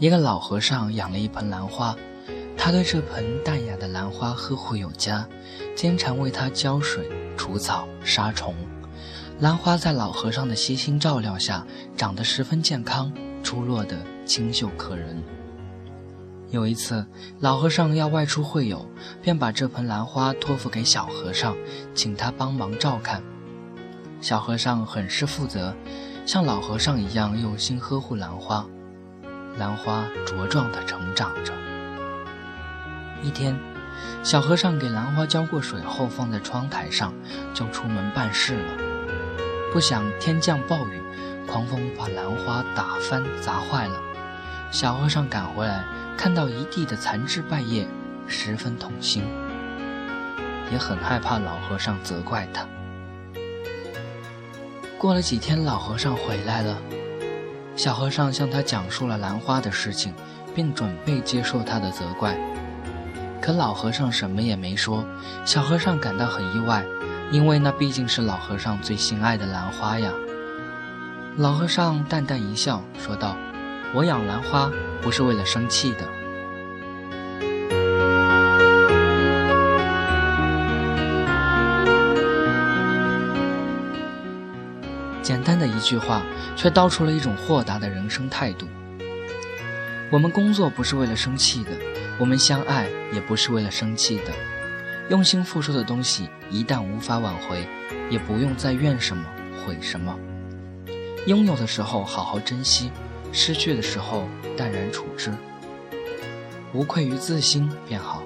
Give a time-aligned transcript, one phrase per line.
[0.00, 1.94] 一个老和尚养了一盆兰花，
[2.56, 5.28] 他对这盆淡雅的兰花呵护有加，
[5.76, 7.06] 经常为它浇水、
[7.36, 8.54] 除草、杀虫。
[9.40, 11.66] 兰花在老和尚的悉心照料下，
[11.98, 15.22] 长得十分健康，出落得清秀可人。
[16.48, 17.06] 有一次，
[17.38, 18.88] 老和尚要外出会友，
[19.20, 21.54] 便把这盆兰花托付给小和尚，
[21.94, 23.22] 请他帮忙照看。
[24.22, 25.74] 小和尚很是负责，
[26.24, 28.66] 像老和尚一样用心呵护兰花。
[29.58, 31.52] 兰花茁壮地成长着。
[33.22, 33.58] 一天，
[34.22, 37.12] 小和尚给兰花浇过水后，放在窗台上，
[37.52, 38.72] 就出门办事了。
[39.72, 41.02] 不想天降暴雨，
[41.46, 44.00] 狂风把兰花打翻砸坏了。
[44.70, 45.84] 小和尚赶回来，
[46.16, 47.86] 看到一地的残枝败叶，
[48.26, 49.24] 十分痛心，
[50.72, 52.66] 也很害怕老和尚责怪他。
[54.96, 56.76] 过了几天，老和尚回来了。
[57.80, 60.12] 小和尚向他讲述了兰花的事情，
[60.54, 62.36] 并准备接受他的责怪。
[63.40, 65.02] 可老和尚什么也没说。
[65.46, 66.84] 小和尚感到很意外，
[67.32, 70.12] 因为那毕竟是老和尚最心爱的兰花呀。
[71.38, 73.34] 老和尚淡淡一笑，说道
[73.96, 76.00] ：“我养兰花不是为了生气的。”
[85.22, 86.22] 简单的一句话，
[86.56, 88.66] 却道出了一种豁达的人生态度。
[90.10, 91.70] 我们工作不是为了生气的，
[92.18, 94.32] 我们相爱也不是为了生气的。
[95.08, 97.66] 用心付出的东西，一旦无法挽回，
[98.08, 99.24] 也不用再怨什么、
[99.64, 100.16] 悔什么。
[101.26, 102.90] 拥有的时候好好珍惜，
[103.32, 105.32] 失去的时候淡然处之。
[106.72, 108.22] 无愧于自心便好。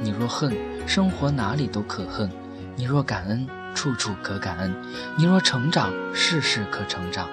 [0.00, 0.56] 你若恨，
[0.86, 2.28] 生活哪里都可恨；
[2.76, 3.46] 你若感恩。
[3.74, 4.74] 处处可感恩，
[5.16, 7.28] 你若成长，事事可成长。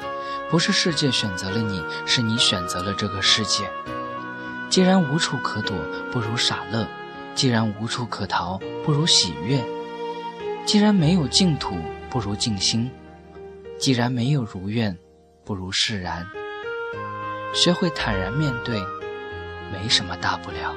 [0.49, 3.69] 不是世界选择了你，是你选择了这个世界。
[4.69, 5.75] 既然无处可躲，
[6.11, 6.85] 不如傻乐；
[7.35, 9.59] 既然无处可逃，不如喜悦；
[10.65, 11.77] 既然没有净土，
[12.09, 12.89] 不如静心；
[13.79, 14.97] 既然没有如愿，
[15.45, 16.25] 不如释然。
[17.53, 18.79] 学会坦然面对，
[19.71, 20.75] 没什么大不了。